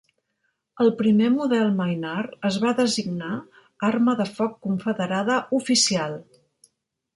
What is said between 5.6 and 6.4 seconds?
oficial.